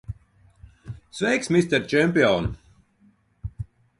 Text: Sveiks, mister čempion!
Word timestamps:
Sveiks, 1.17 1.51
mister 1.57 1.85
čempion! 1.93 2.49